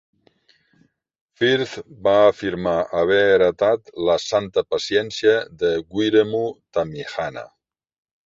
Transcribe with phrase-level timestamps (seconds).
[1.41, 1.75] Firth
[2.07, 5.35] va afirmar haver heretat la "santa paciència"
[5.65, 6.43] de Wiremu
[6.79, 7.45] Tamihana.